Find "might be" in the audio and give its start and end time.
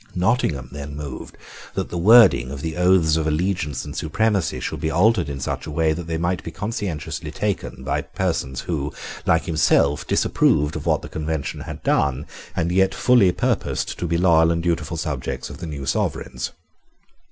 6.17-6.49